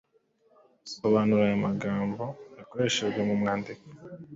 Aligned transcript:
Sobanura 0.93 1.41
aya 1.47 1.63
magambo 1.67 2.23
yakoreshejwe 2.57 3.19
mu 3.29 3.35
mwandiko: 3.41 3.85